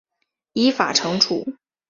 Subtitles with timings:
[0.53, 1.45] 依法惩处